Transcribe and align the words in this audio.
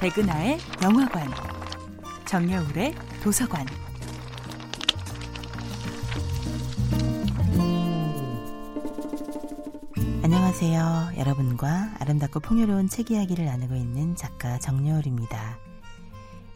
백은하의 0.00 0.58
영화관, 0.82 1.30
정여울의 2.26 2.94
도서관. 3.22 3.66
안녕하세요. 10.22 11.12
여러분과 11.16 11.94
아름답고 12.00 12.40
풍요로운 12.40 12.88
책 12.88 13.10
이야기를 13.10 13.46
나누고 13.46 13.74
있는 13.74 14.14
작가 14.16 14.58
정여울입니다. 14.58 15.58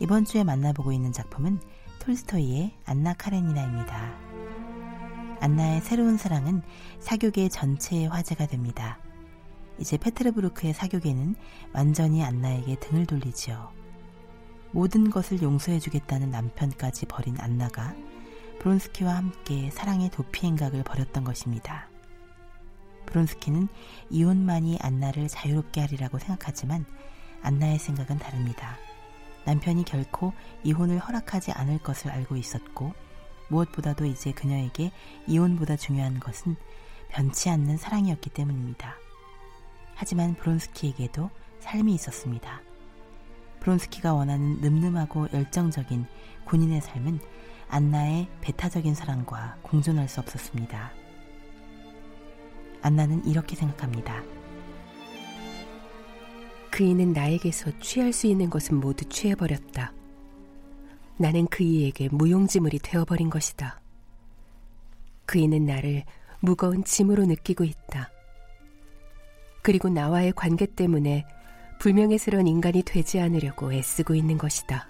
이번 0.01 0.27
주에 0.27 0.45
만나보고 0.45 0.93
있는 0.93 1.13
작품은 1.13 1.59
톨스토이의 2.01 2.75
안나 2.85 3.15
카레니나입니다. 3.15 4.28
안나의 5.41 5.81
새로운 5.83 6.17
사랑은 6.17 6.63
사교계 6.99 7.49
전체의 7.49 8.09
화제가 8.09 8.47
됩니다. 8.47 8.99
이제 9.79 9.97
페트르부르크의 9.97 10.75
사교계는 10.75 11.37
완전히 11.73 12.25
안나에게 12.25 12.81
등을 12.81 13.07
돌리지요. 13.07 13.73
모든 14.73 15.11
것을 15.11 15.41
용서해주겠다는 15.41 16.31
남편까지 16.31 17.07
버린 17.07 17.37
안나가 17.39 17.95
브론스키와 18.59 19.15
함께 19.15 19.71
사랑의 19.71 20.11
도피 20.11 20.47
행각을 20.47 20.83
벌였던 20.83 21.23
것입니다. 21.23 21.89
브론스키는 23.07 23.69
이혼만이 24.11 24.79
안나를 24.81 25.29
자유롭게 25.29 25.81
하리라고 25.81 26.19
생각하지만 26.19 26.85
안나의 27.43 27.79
생각은 27.79 28.19
다릅니다. 28.19 28.77
남편이 29.45 29.85
결코 29.85 30.33
이혼을 30.65 30.99
허락하지 30.99 31.53
않을 31.53 31.79
것을 31.79 32.11
알고 32.11 32.37
있었고 32.37 32.93
무엇보다도 33.49 34.07
이제 34.07 34.33
그녀에게 34.33 34.93
이혼보다 35.27 35.77
중요한 35.77 36.21
것은 36.21 36.57
변치 37.09 37.51
않는 37.51 37.77
사랑이었기 37.77 38.31
때문입니다. 38.31 38.95
하지만 39.95 40.35
브론스키에게도 40.37 41.31
삶이 41.61 41.95
있었습니다. 41.95 42.61
브론스키가 43.61 44.15
원하는 44.15 44.61
늠름하고 44.61 45.29
열정적인 45.33 46.07
군인의 46.45 46.81
삶은 46.81 47.21
안나의 47.69 48.29
배타적인 48.41 48.95
사랑과 48.95 49.57
공존할 49.63 50.09
수 50.09 50.21
없었습니다. 50.21 50.93
안나는 52.81 53.27
이렇게 53.27 53.57
생각합니다. 53.57 54.23
그이는 56.71 57.13
나에게서 57.13 57.73
취할 57.81 58.13
수 58.13 58.27
있는 58.29 58.49
것은 58.51 58.77
모두 58.77 59.05
취해버렸다. 59.07 59.98
나는 61.19 61.47
그 61.49 61.65
이에게 61.65 62.09
무용지물이 62.11 62.79
되어버린 62.79 63.29
것이다. 63.29 63.81
그 65.27 65.39
이는 65.39 65.67
나를 65.67 66.05
무거운 66.41 66.85
짐으로 66.85 67.27
느끼고 67.27 67.65
있다. 67.65 68.11
그리고 69.63 69.89
나와의 69.89 70.33
관계 70.33 70.65
때문에 70.65 71.27
불명예스러운 71.81 72.47
인간이 72.47 72.83
되지 72.83 73.21
않으려고 73.21 73.73
애쓰고 73.73 74.15
있는 74.15 74.39
것이다. 74.39 74.89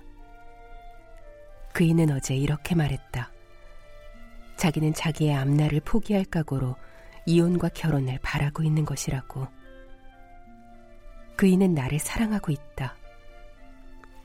그이는 1.72 2.10
어제 2.10 2.36
이렇게 2.36 2.74
말했다. 2.74 3.32
자기는 4.56 4.92
자기의 4.92 5.34
앞날을 5.34 5.80
포기할 5.80 6.24
각오로 6.24 6.76
이혼과 7.24 7.70
결혼을 7.70 8.18
바라고 8.22 8.62
있는 8.62 8.84
것이라고. 8.84 9.46
그이는 11.36 11.74
나를 11.74 11.98
사랑하고 11.98 12.52
있다. 12.52 12.97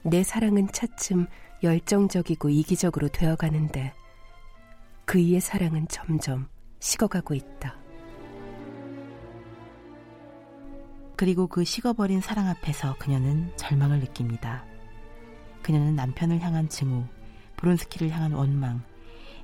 내 0.06 0.22
사랑은 0.22 0.68
차츰 0.74 1.28
열정적이고 1.64 2.50
이기적으로 2.50 3.08
되어가는데 3.08 3.94
그이의 5.06 5.40
사랑은 5.40 5.88
점점 5.88 6.50
식어가고 6.80 7.34
있다. 7.34 7.78
그리고 11.16 11.48
그 11.48 11.64
식어버린 11.64 12.20
사랑 12.20 12.50
앞에서 12.50 12.98
그녀는 13.00 13.56
절망을 13.56 14.00
느낍니다. 14.00 14.66
그녀는 15.62 15.96
남편을 15.96 16.42
향한 16.42 16.68
증오, 16.68 17.06
브론스키를 17.56 18.10
향한 18.10 18.34
원망, 18.34 18.84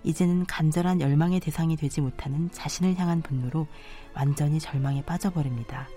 이제는 0.04 0.46
간절한 0.46 1.00
열망의 1.00 1.40
대상이 1.40 1.78
되지 1.78 2.02
못하는 2.02 2.52
자신을 2.52 2.98
향한 2.98 3.22
분노로 3.22 3.68
완전히 4.14 4.60
절망에 4.60 5.04
빠져버립니다. 5.04 5.88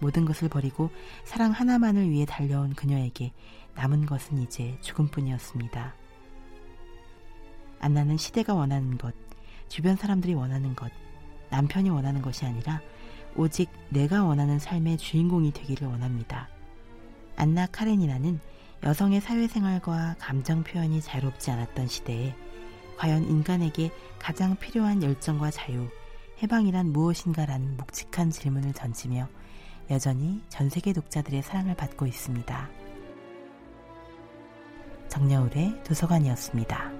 모든 0.00 0.24
것을 0.24 0.48
버리고 0.48 0.90
사랑 1.24 1.52
하나만을 1.52 2.10
위해 2.10 2.24
달려온 2.26 2.74
그녀에게 2.74 3.32
남은 3.74 4.06
것은 4.06 4.42
이제 4.42 4.76
죽음뿐이었습니다. 4.80 5.94
안나는 7.80 8.16
시대가 8.16 8.54
원하는 8.54 8.98
것, 8.98 9.14
주변 9.68 9.96
사람들이 9.96 10.34
원하는 10.34 10.74
것, 10.74 10.90
남편이 11.50 11.90
원하는 11.90 12.22
것이 12.22 12.44
아니라 12.44 12.80
오직 13.36 13.70
내가 13.90 14.24
원하는 14.24 14.58
삶의 14.58 14.98
주인공이 14.98 15.52
되기를 15.52 15.86
원합니다. 15.86 16.48
안나 17.36 17.66
카레니나는 17.66 18.40
여성의 18.82 19.20
사회생활과 19.20 20.16
감정 20.18 20.62
표현이 20.62 21.00
자유롭지 21.02 21.50
않았던 21.50 21.86
시대에 21.86 22.34
과연 22.96 23.24
인간에게 23.24 23.90
가장 24.18 24.56
필요한 24.56 25.02
열정과 25.02 25.50
자유, 25.50 25.88
해방이란 26.42 26.92
무엇인가라는 26.92 27.76
묵직한 27.76 28.30
질문을 28.30 28.72
던지며 28.72 29.28
여전히 29.90 30.42
전 30.48 30.68
세계 30.68 30.92
독자들의 30.92 31.42
사랑을 31.42 31.74
받고 31.76 32.06
있습니다. 32.06 32.68
정여울의 35.08 35.84
도서관이었습니다. 35.84 36.95